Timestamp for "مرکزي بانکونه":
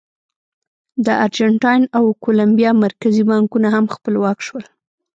2.85-3.67